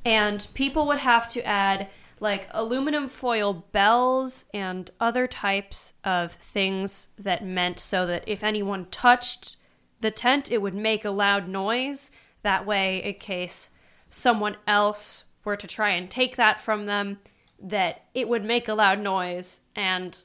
And 0.06 0.48
people 0.54 0.86
would 0.86 1.00
have 1.00 1.28
to 1.30 1.44
add 1.44 1.88
like 2.22 2.48
aluminum 2.52 3.10
foil 3.10 3.52
bells 3.52 4.46
and 4.54 4.92
other 5.00 5.28
types 5.28 5.94
of 6.06 6.32
things 6.34 7.08
that 7.18 7.44
meant 7.44 7.80
so 7.80 8.06
that 8.06 8.24
if 8.28 8.44
anyone 8.44 8.86
touched 8.92 9.58
the 10.00 10.12
tent, 10.12 10.52
it 10.52 10.62
would 10.62 10.76
make 10.76 11.04
a 11.04 11.10
loud 11.10 11.48
noise. 11.48 12.12
That 12.44 12.66
way, 12.66 13.04
in 13.04 13.16
case 13.16 13.72
someone 14.08 14.56
else 14.68 15.24
were 15.44 15.58
to 15.58 15.66
try 15.66 15.90
and 15.90 16.10
take 16.10 16.36
that 16.36 16.60
from 16.60 16.86
them, 16.86 17.18
that 17.60 18.04
it 18.14 18.30
would 18.30 18.46
make 18.46 18.68
a 18.68 18.76
loud 18.76 19.00
noise 19.00 19.62
and 19.76 20.24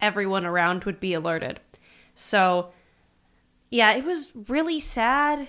everyone 0.00 0.44
around 0.44 0.82
would 0.82 0.98
be 0.98 1.14
alerted. 1.14 1.60
So, 2.12 2.72
yeah, 3.70 3.92
it 3.94 4.04
was 4.04 4.32
really 4.48 4.80
sad. 4.80 5.48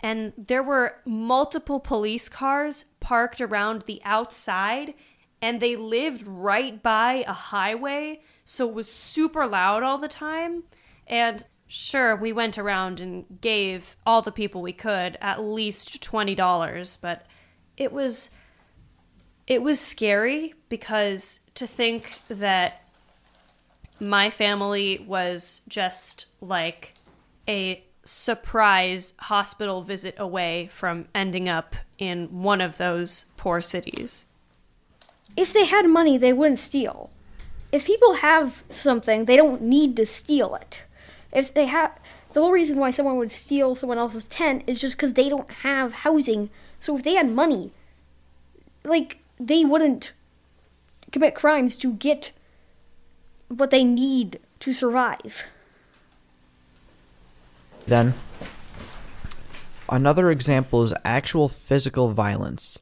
And 0.00 0.32
there 0.36 0.62
were 0.62 0.96
multiple 1.06 1.80
police 1.80 2.28
cars 2.28 2.84
parked 3.00 3.40
around 3.40 3.82
the 3.82 4.00
outside, 4.04 4.94
and 5.40 5.60
they 5.60 5.76
lived 5.76 6.26
right 6.26 6.82
by 6.82 7.24
a 7.26 7.32
highway, 7.32 8.20
so 8.44 8.68
it 8.68 8.74
was 8.74 8.90
super 8.90 9.46
loud 9.46 9.82
all 9.82 9.98
the 9.98 10.08
time. 10.08 10.64
And 11.06 11.44
sure, 11.66 12.16
we 12.16 12.32
went 12.32 12.58
around 12.58 13.00
and 13.00 13.24
gave 13.40 13.96
all 14.04 14.22
the 14.22 14.32
people 14.32 14.62
we 14.62 14.72
could 14.72 15.16
at 15.20 15.42
least 15.42 16.02
$20, 16.02 16.98
but 17.00 17.26
it 17.76 17.92
was 17.92 18.30
it 19.46 19.62
was 19.62 19.80
scary 19.80 20.52
because 20.68 21.40
to 21.54 21.66
think 21.66 22.20
that 22.28 22.86
my 23.98 24.28
family 24.28 25.04
was 25.06 25.62
just 25.68 26.26
like 26.42 26.94
a 27.48 27.82
surprise 28.04 29.14
hospital 29.18 29.82
visit 29.82 30.14
away 30.18 30.68
from 30.70 31.06
ending 31.14 31.48
up 31.48 31.74
in 31.98 32.42
one 32.42 32.60
of 32.60 32.76
those 32.76 33.26
poor 33.36 33.60
cities. 33.60 34.26
If 35.38 35.52
they 35.52 35.66
had 35.66 35.86
money, 35.86 36.18
they 36.18 36.32
wouldn't 36.32 36.58
steal. 36.58 37.10
If 37.70 37.86
people 37.86 38.14
have 38.14 38.64
something, 38.70 39.26
they 39.26 39.36
don't 39.36 39.62
need 39.62 39.96
to 39.96 40.04
steal 40.04 40.56
it. 40.56 40.82
If 41.32 41.54
they 41.54 41.66
have 41.66 41.96
the 42.32 42.40
whole 42.40 42.50
reason 42.50 42.78
why 42.78 42.90
someone 42.90 43.18
would 43.18 43.30
steal 43.30 43.76
someone 43.76 43.98
else's 43.98 44.26
tent 44.26 44.64
is 44.66 44.80
just 44.80 44.96
because 44.96 45.12
they 45.12 45.28
don't 45.28 45.48
have 45.62 45.92
housing. 46.02 46.50
So 46.80 46.96
if 46.96 47.04
they 47.04 47.14
had 47.14 47.30
money, 47.30 47.70
like 48.82 49.18
they 49.38 49.64
wouldn't 49.64 50.10
commit 51.12 51.36
crimes 51.36 51.76
to 51.76 51.92
get 51.92 52.32
what 53.46 53.70
they 53.70 53.84
need 53.84 54.40
to 54.58 54.72
survive. 54.72 55.44
Then, 57.86 58.14
another 59.88 60.32
example 60.32 60.82
is 60.82 60.92
actual 61.04 61.48
physical 61.48 62.10
violence. 62.10 62.80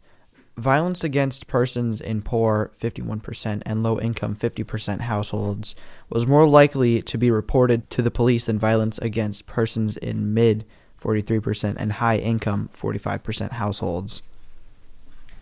Violence 0.57 1.05
against 1.05 1.49
persons 1.49 2.01
in 2.01 2.23
poor 2.23 2.71
51% 2.81 3.63
and 3.67 3.83
low 3.83 4.01
income 4.01 4.35
50% 4.35 5.01
households 5.03 5.75
was 6.09 6.27
more 6.27 6.47
likely 6.47 7.03
to 7.03 7.19
be 7.19 7.31
reported 7.31 7.91
to 7.91 8.01
the 8.01 8.11
police 8.11 8.47
than 8.47 8.59
violence 8.59 8.97
against 8.99 9.47
persons 9.47 9.99
in 9.99 10.33
mid 10.33 10.65
43% 11.03 11.75
and 11.77 11.95
high 11.95 12.17
income 12.17 12.71
45% 12.75 13.53
households. 13.53 14.23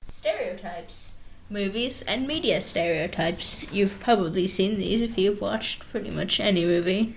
Stereotypes. 0.05 1.13
Movies 1.49 2.03
and 2.03 2.27
media 2.27 2.61
stereotypes. 2.61 3.73
You've 3.73 4.01
probably 4.01 4.49
seen 4.49 4.79
these 4.79 5.01
if 5.01 5.17
you've 5.17 5.41
watched 5.41 5.89
pretty 5.91 6.11
much 6.11 6.41
any 6.41 6.65
movie. 6.65 7.15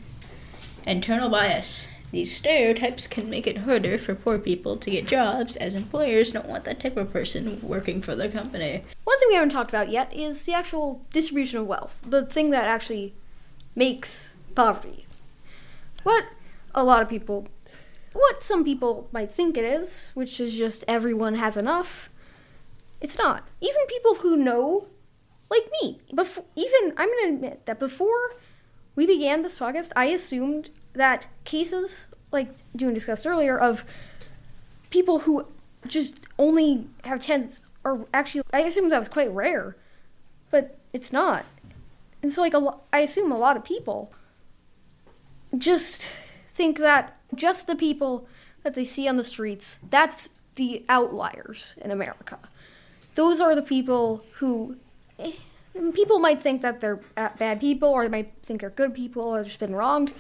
Internal 0.85 1.29
bias. 1.29 1.87
These 2.11 2.35
stereotypes 2.35 3.05
can 3.05 3.29
make 3.29 3.47
it 3.47 3.59
harder 3.59 3.97
for 3.97 4.15
poor 4.15 4.39
people 4.39 4.77
to 4.77 4.89
get 4.89 5.07
jobs, 5.07 5.55
as 5.57 5.75
employers 5.75 6.31
don't 6.31 6.47
want 6.47 6.63
that 6.63 6.79
type 6.79 6.95
of 6.95 7.11
person 7.11 7.59
working 7.61 8.01
for 8.01 8.15
their 8.15 8.31
company. 8.31 8.83
One 9.03 9.19
thing 9.19 9.27
we 9.29 9.35
haven't 9.35 9.49
talked 9.49 9.69
about 9.71 9.89
yet 9.89 10.13
is 10.13 10.45
the 10.45 10.53
actual 10.53 11.05
distribution 11.11 11.59
of 11.59 11.67
wealth, 11.67 12.01
the 12.05 12.25
thing 12.25 12.51
that 12.51 12.65
actually 12.65 13.13
makes 13.75 14.33
poverty. 14.55 15.05
What 16.03 16.25
a 16.73 16.83
lot 16.83 17.01
of 17.01 17.09
people 17.09 17.47
what 18.17 18.43
some 18.43 18.63
people 18.63 19.07
might 19.11 19.31
think 19.31 19.57
it 19.57 19.63
is, 19.63 20.09
which 20.15 20.39
is 20.39 20.55
just 20.55 20.83
everyone 20.87 21.35
has 21.35 21.55
enough. 21.55 22.09
It's 22.99 23.17
not. 23.17 23.47
Even 23.61 23.85
people 23.87 24.15
who 24.15 24.35
know, 24.35 24.87
like 25.51 25.69
me, 25.81 26.01
before, 26.13 26.45
even 26.55 26.93
I'm 26.97 27.09
to 27.09 27.29
admit 27.29 27.65
that 27.67 27.79
before 27.79 28.33
we 28.95 29.05
began 29.05 29.43
this 29.43 29.55
podcast, 29.55 29.91
I 29.95 30.05
assumed 30.05 30.71
that 30.97 31.27
cases, 31.43 32.07
like 32.31 32.49
June 32.75 32.93
discussed 32.93 33.25
earlier, 33.25 33.57
of 33.57 33.83
people 34.89 35.19
who 35.19 35.45
just 35.87 36.27
only 36.37 36.87
have 37.03 37.21
tens 37.21 37.59
are 37.85 38.05
actually, 38.13 38.43
I 38.51 38.61
assume 38.61 38.89
that 38.89 38.99
was 38.99 39.09
quite 39.09 39.31
rare, 39.31 39.75
but 40.51 40.77
it's 40.93 41.13
not. 41.13 41.45
And 42.21 42.31
so, 42.31 42.41
like, 42.41 42.53
a 42.53 42.59
lo- 42.59 42.81
I 42.91 42.99
assume 42.99 43.31
a 43.31 43.37
lot 43.37 43.57
of 43.57 43.63
people 43.63 44.11
just 45.57 46.07
think 46.53 46.77
that 46.79 47.17
just 47.33 47.67
the 47.67 47.75
people 47.75 48.27
that 48.63 48.73
they 48.73 48.85
see 48.85 49.07
on 49.07 49.17
the 49.17 49.23
streets, 49.23 49.79
that's 49.89 50.29
the 50.55 50.83
outliers 50.89 51.75
in 51.81 51.91
America. 51.91 52.39
Those 53.15 53.39
are 53.39 53.55
the 53.55 53.61
people 53.61 54.25
who 54.35 54.77
eh, 55.19 55.33
people 55.93 56.19
might 56.19 56.41
think 56.41 56.61
that 56.61 56.81
they're 56.81 56.99
bad 57.15 57.59
people 57.59 57.89
or 57.89 58.03
they 58.03 58.09
might 58.09 58.33
think 58.43 58.61
they're 58.61 58.69
good 58.69 58.93
people 58.93 59.23
or 59.23 59.43
just 59.43 59.59
been 59.59 59.75
wronged. 59.75 60.13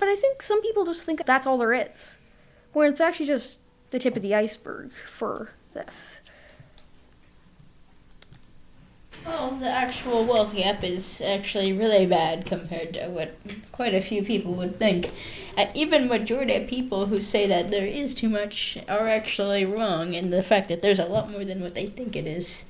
But 0.00 0.08
I 0.08 0.16
think 0.16 0.42
some 0.42 0.62
people 0.62 0.84
just 0.84 1.04
think 1.04 1.24
that's 1.26 1.46
all 1.46 1.58
there 1.58 1.74
is. 1.74 2.16
When 2.72 2.88
it's 2.88 3.00
actually 3.00 3.26
just 3.26 3.60
the 3.90 3.98
tip 3.98 4.16
of 4.16 4.22
the 4.22 4.34
iceberg 4.34 4.92
for 5.06 5.50
this. 5.74 6.20
Well, 9.26 9.50
the 9.50 9.68
actual 9.68 10.24
wealth 10.24 10.54
gap 10.54 10.82
is 10.82 11.20
actually 11.20 11.74
really 11.74 12.06
bad 12.06 12.46
compared 12.46 12.94
to 12.94 13.08
what 13.08 13.36
quite 13.72 13.92
a 13.94 14.00
few 14.00 14.22
people 14.22 14.54
would 14.54 14.78
think. 14.78 15.10
And 15.54 15.68
even 15.74 16.08
majority 16.08 16.54
of 16.54 16.68
people 16.68 17.06
who 17.06 17.20
say 17.20 17.46
that 17.46 17.70
there 17.70 17.86
is 17.86 18.14
too 18.14 18.30
much 18.30 18.78
are 18.88 19.06
actually 19.06 19.66
wrong 19.66 20.14
in 20.14 20.30
the 20.30 20.42
fact 20.42 20.68
that 20.68 20.80
there's 20.80 20.98
a 20.98 21.04
lot 21.04 21.30
more 21.30 21.44
than 21.44 21.60
what 21.60 21.74
they 21.74 21.86
think 21.86 22.16
it 22.16 22.26
is. 22.26 22.64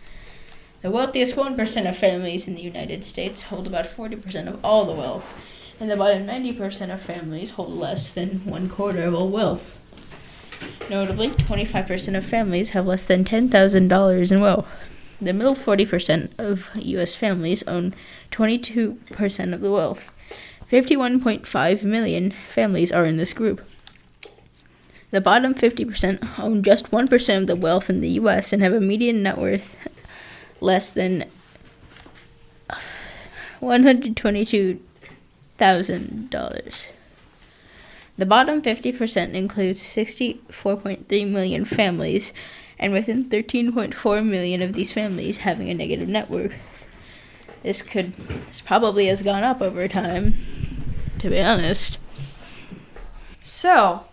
The 0.82 0.90
wealthiest 0.90 1.37
1% 1.37 1.88
of 1.88 1.96
families 1.96 2.49
in 2.49 2.56
the 2.56 2.62
United 2.62 3.04
States 3.04 3.42
hold 3.42 3.68
about 3.68 3.87
40% 3.87 4.49
of 4.49 4.64
all 4.64 4.84
the 4.84 4.92
wealth, 4.92 5.32
and 5.80 5.90
the 5.90 5.96
bottom 5.96 6.26
90% 6.26 6.92
of 6.92 7.00
families 7.00 7.52
hold 7.52 7.72
less 7.72 8.12
than 8.12 8.44
one 8.44 8.68
quarter 8.68 9.02
of 9.02 9.14
all 9.14 9.30
wealth. 9.30 9.78
Notably, 10.90 11.30
25% 11.30 12.16
of 12.16 12.26
families 12.26 12.70
have 12.70 12.87
less 12.87 13.04
than 13.04 13.25
$10,000 13.25 14.32
in 14.32 14.40
wealth. 14.40 14.68
The 15.20 15.32
middle 15.32 15.54
40% 15.54 16.30
of 16.38 16.70
U.S. 16.75 17.14
families 17.14 17.62
own 17.66 17.94
22% 18.30 19.54
of 19.54 19.60
the 19.60 19.70
wealth. 19.70 20.12
51.5 20.70 21.82
million 21.82 22.34
families 22.49 22.92
are 22.92 23.06
in 23.06 23.16
this 23.16 23.32
group. 23.32 23.66
The 25.10 25.20
bottom 25.20 25.54
50% 25.54 26.38
own 26.38 26.62
just 26.62 26.90
1% 26.90 27.37
of 27.38 27.46
the 27.46 27.56
wealth 27.56 27.90
in 27.90 28.00
the 28.00 28.10
U.S. 28.10 28.52
and 28.52 28.62
have 28.62 28.72
a 28.72 28.80
median 28.80 29.22
net 29.22 29.38
worth 29.38 29.76
less 30.60 30.90
than 30.90 31.25
$122,000. 35.61 36.93
The 38.17 38.26
bottom 38.26 38.61
50% 38.61 39.35
includes 39.35 39.83
64.3 39.83 41.31
million 41.31 41.64
families 41.64 42.33
and 42.79 42.93
within 42.93 43.26
13.4 43.26 44.26
million 44.26 44.62
of 44.62 44.73
these 44.73 44.93
families 44.93 45.38
having 45.38 45.69
a 45.69 45.75
negative 45.75 46.09
net 46.09 46.29
worth. 46.29 46.87
This 47.62 47.83
could 47.83 48.14
this 48.49 48.61
probably 48.61 49.07
has 49.07 49.23
gone 49.23 49.43
up 49.43 49.61
over 49.61 49.87
time, 49.87 50.35
to 51.19 51.29
be 51.29 51.40
honest. 51.40 51.99
So, 53.40 54.05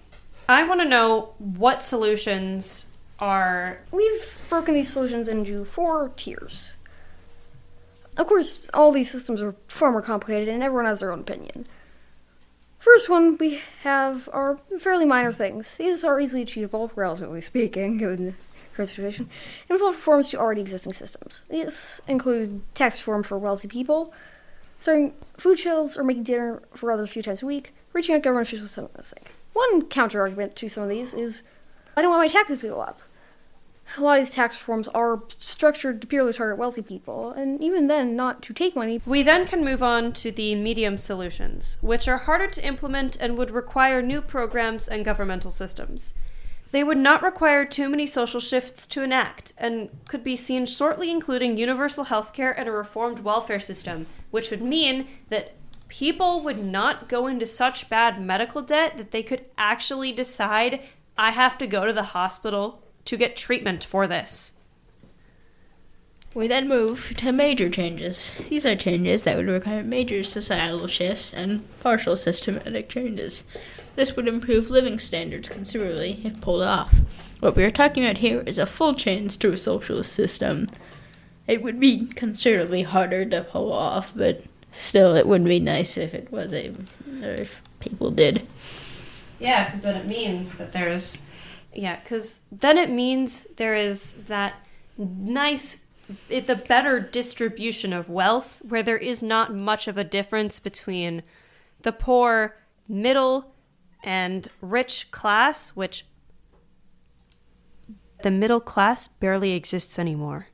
I 0.50 0.64
want 0.64 0.82
to 0.82 0.88
know 0.88 1.34
what 1.38 1.84
solutions 1.84 2.88
are. 3.20 3.80
We've 3.92 4.38
broken 4.50 4.74
these 4.74 4.92
solutions 4.92 5.28
into 5.28 5.64
four 5.64 6.14
tiers. 6.16 6.74
Of 8.18 8.28
course, 8.28 8.62
all 8.74 8.92
these 8.92 9.12
systems 9.12 9.42
are 9.42 9.56
far 9.68 9.92
more 9.92 10.02
complicated 10.02 10.50
and 10.50 10.64
everyone 10.64 10.86
has 10.86 11.00
their 11.00 11.12
own 11.12 11.20
opinion. 11.20 11.68
First 12.80 13.10
one 13.10 13.38
we 13.38 13.62
have 13.84 14.30
are 14.34 14.60
fairly 14.80 15.06
minor 15.06 15.32
things. 15.32 15.78
These 15.78 16.04
are 16.04 16.20
easily 16.20 16.42
achievable, 16.44 16.92
relatively 16.96 17.42
speaking, 17.42 18.00
current 18.00 18.36
situation, 18.90 19.30
and 19.70 19.76
involve 19.76 19.96
reforms 19.96 20.30
to 20.32 20.38
already 20.38 20.62
existing 20.62 20.94
systems. 20.94 21.42
These 21.50 22.02
include 22.08 22.62
tax 22.76 23.00
reform 23.00 23.24
for 23.24 23.38
wealthy 23.38 23.68
people, 23.68 24.14
starting 24.80 25.14
food 25.38 25.60
shelves 25.60 25.98
or 25.98 26.04
making 26.04 26.24
dinner 26.24 26.62
for 26.74 26.92
others 26.92 27.10
a 27.10 27.12
few 27.12 27.24
times 27.24 27.44
a 27.44 27.46
week, 27.46 27.74
reaching 27.94 28.16
out 28.16 28.24
government 28.24 28.48
officials 28.48 28.74
to 28.74 28.88
think. 29.04 29.34
One 29.54 29.86
counter 29.86 30.22
argument 30.22 30.56
to 30.58 30.70
some 30.70 30.84
of 30.84 30.90
these 30.90 31.14
is 31.14 31.42
I 31.96 32.02
don't 32.02 32.12
want 32.12 32.22
my 32.22 32.28
taxes 32.28 32.62
to 32.62 32.68
go 32.68 32.82
up. 32.82 33.02
A 33.96 34.02
lot 34.02 34.20
of 34.20 34.26
these 34.26 34.36
tax 34.36 34.56
reforms 34.56 34.88
are 34.90 35.24
structured 35.38 36.02
to 36.02 36.08
purely 36.08 36.34
target 36.34 36.58
wealthy 36.58 36.82
people, 36.82 37.32
and 37.32 37.62
even 37.64 37.88
then, 37.88 38.16
not 38.16 38.42
to 38.44 38.54
take 38.54 38.76
money. 38.76 39.02
We 39.06 39.24
then 39.24 39.48
can 39.48 39.64
move 39.64 39.82
on 39.82 40.12
to 40.14 40.32
the 40.32 40.56
medium 40.56 40.98
solutions, 40.98 41.78
which 41.82 42.08
are 42.08 42.18
harder 42.18 42.48
to 42.48 42.66
implement 42.66 43.16
and 43.16 43.38
would 43.38 43.50
require 43.50 44.02
new 44.02 44.22
programs 44.22 44.88
and 44.88 45.06
governmental 45.06 45.52
systems. 45.52 46.14
They 46.72 46.84
would 46.84 46.98
not 46.98 47.24
require 47.24 47.66
too 47.66 47.90
many 47.90 48.06
social 48.06 48.42
shifts 48.42 48.86
to 48.88 49.02
enact 49.02 49.54
and 49.58 49.90
could 50.08 50.24
be 50.24 50.36
seen 50.36 50.66
shortly 50.66 51.10
including 51.10 51.56
universal 51.56 52.06
health 52.06 52.34
care 52.34 52.52
and 52.52 52.68
a 52.68 52.74
reformed 52.74 53.20
welfare 53.20 53.60
system, 53.60 54.06
which 54.32 54.52
would 54.52 54.62
mean 54.62 55.08
that 55.30 55.54
people 55.88 56.42
would 56.42 56.62
not 56.62 57.08
go 57.08 57.26
into 57.26 57.46
such 57.46 57.90
bad 57.90 58.22
medical 58.22 58.62
debt 58.62 58.98
that 58.98 59.12
they 59.12 59.24
could 59.24 59.46
actually 59.58 60.12
decide, 60.12 60.82
I 61.18 61.32
have 61.32 61.58
to 61.60 61.68
go 61.68 61.86
to 61.86 61.94
the 61.94 62.04
hospital 62.04 62.84
to 63.08 63.18
get 63.18 63.36
treatment 63.36 63.84
for 63.84 64.08
this. 64.08 64.54
We 66.34 66.48
then 66.48 66.68
move 66.68 67.14
to 67.18 67.32
major 67.32 67.70
changes. 67.70 68.32
These 68.50 68.66
are 68.66 68.76
changes 68.76 69.24
that 69.24 69.38
would 69.38 69.48
require 69.48 69.82
major 69.84 70.24
societal 70.24 70.86
shifts 70.86 71.34
and 71.34 71.68
partial 71.80 72.16
systematic 72.16 72.90
changes. 72.90 73.46
This 73.96 74.16
would 74.16 74.28
improve 74.28 74.70
living 74.70 75.00
standards 75.00 75.50
considerably 75.50 76.22
if 76.24 76.40
pulled 76.42 76.62
off. 76.62 76.94
What 77.40 77.56
we 77.56 77.64
are 77.64 77.72
talking 77.72 78.04
about 78.04 78.20
here 78.20 78.44
is 78.46 78.60
a 78.60 78.68
full 78.68 78.94
change 78.94 79.40
to 79.40 79.54
a 79.54 79.58
socialist 79.58 80.14
system. 80.14 80.68
It 81.48 81.64
would 81.64 81.80
be 81.80 82.06
considerably 82.08 82.84
harder 82.84 83.26
to 83.26 83.44
pull 83.44 83.74
off, 83.74 84.12
but 84.16 84.44
still, 84.72 85.16
it 85.16 85.28
would 85.28 85.44
be 85.46 85.60
nice 85.60 85.98
if 85.98 86.14
it 86.14 86.32
was 86.32 86.54
a, 86.54 86.74
or 87.24 87.32
if 87.32 87.64
people 87.80 88.12
did. 88.12 88.46
Yeah, 89.40 89.66
because 89.66 89.82
then 89.84 89.96
it 89.96 90.08
means 90.08 90.58
that 90.58 90.74
there's. 90.74 91.24
Yeah, 91.74 92.00
because 92.00 92.42
then 92.52 92.78
it 92.78 92.90
means 92.90 93.46
there 93.58 93.76
is 93.76 94.14
that 94.28 94.56
nice. 94.98 95.80
It, 96.30 96.48
the 96.48 96.56
better 96.56 97.00
distribution 97.00 97.92
of 97.92 98.10
wealth, 98.10 98.62
where 98.68 98.84
there 98.84 98.98
is 98.98 99.22
not 99.22 99.54
much 99.54 99.88
of 99.88 99.98
a 99.98 100.06
difference 100.06 100.60
between 100.60 101.24
the 101.82 101.92
poor, 101.92 102.56
middle, 102.88 103.54
and 104.04 104.48
rich 104.62 105.12
class, 105.12 105.72
which 105.72 106.06
the 108.24 108.32
middle 108.32 108.62
class 108.62 109.08
barely 109.08 109.52
exists 109.52 110.00
anymore. 110.00 110.48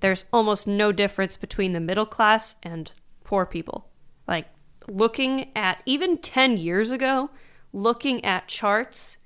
There's 0.00 0.26
almost 0.32 0.66
no 0.66 0.92
difference 0.92 1.36
between 1.36 1.72
the 1.72 1.80
middle 1.80 2.06
class 2.06 2.56
and 2.62 2.92
poor 3.24 3.46
people. 3.46 3.88
Like, 4.28 4.48
looking 4.88 5.50
at 5.56 5.82
even 5.86 6.18
10 6.18 6.58
years 6.58 6.90
ago, 6.90 7.30
looking 7.72 8.24
at 8.24 8.48
charts, 8.48 9.18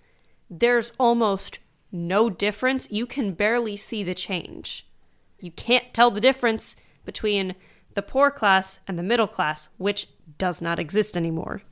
there's 0.51 0.93
almost 0.99 1.59
no 1.93 2.31
difference. 2.31 2.91
You 2.91 3.07
can 3.07 3.33
barely 3.33 3.77
see 3.77 4.03
the 4.03 4.15
change. 4.15 4.87
You 5.41 5.51
can't 5.51 5.93
tell 5.95 6.11
the 6.11 6.21
difference 6.21 6.77
between 7.05 7.55
the 7.95 8.03
poor 8.03 8.31
class 8.31 8.81
and 8.87 8.99
the 8.99 9.03
middle 9.03 9.27
class, 9.27 9.69
which 9.77 10.09
does 10.37 10.61
not 10.61 10.79
exist 10.79 11.17
anymore. 11.17 11.63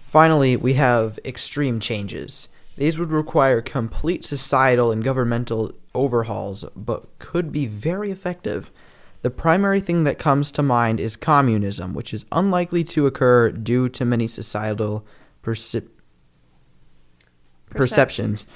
Finally, 0.00 0.56
we 0.56 0.74
have 0.74 1.18
extreme 1.24 1.80
changes. 1.80 2.48
These 2.76 2.98
would 2.98 3.10
require 3.10 3.60
complete 3.60 4.24
societal 4.24 4.90
and 4.90 5.04
governmental 5.04 5.72
overhauls, 5.94 6.64
but 6.74 7.18
could 7.18 7.52
be 7.52 7.66
very 7.66 8.10
effective. 8.10 8.70
The 9.22 9.30
primary 9.30 9.80
thing 9.80 10.04
that 10.04 10.18
comes 10.18 10.50
to 10.52 10.62
mind 10.62 10.98
is 10.98 11.14
communism, 11.14 11.94
which 11.94 12.14
is 12.14 12.24
unlikely 12.32 12.84
to 12.84 13.06
occur 13.06 13.50
due 13.50 13.88
to 13.90 14.04
many 14.04 14.28
societal 14.28 15.04
percep- 17.70 17.76
perceptions, 17.76 18.46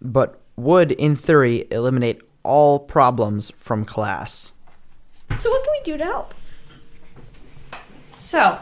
but 0.00 0.40
would, 0.56 0.92
in 0.92 1.16
theory, 1.16 1.66
eliminate 1.70 2.22
all 2.42 2.78
problems 2.78 3.50
from 3.56 3.84
class. 3.84 4.52
So, 5.36 5.50
what 5.50 5.64
can 5.64 5.72
we 5.72 5.82
do 5.84 5.98
to 5.98 6.04
help? 6.04 6.32
So, 8.18 8.58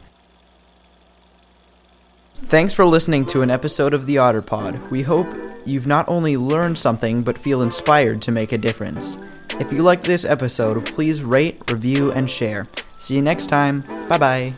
Thanks 2.43 2.73
for 2.73 2.85
listening 2.85 3.25
to 3.27 3.41
an 3.41 3.49
episode 3.49 3.93
of 3.93 4.05
the 4.05 4.17
Otter 4.17 4.41
Pod. 4.41 4.79
We 4.91 5.01
hope 5.01 5.27
you've 5.65 5.87
not 5.87 6.07
only 6.07 6.37
learned 6.37 6.77
something 6.77 7.23
but 7.23 7.37
feel 7.37 7.61
inspired 7.61 8.21
to 8.23 8.31
make 8.31 8.51
a 8.51 8.57
difference. 8.57 9.17
If 9.59 9.73
you 9.73 9.83
liked 9.83 10.03
this 10.03 10.23
episode, 10.23 10.85
please 10.85 11.23
rate, 11.23 11.61
review, 11.69 12.11
and 12.11 12.29
share. 12.29 12.67
See 12.99 13.15
you 13.15 13.21
next 13.21 13.47
time. 13.47 13.81
Bye 14.07 14.17
bye. 14.17 14.53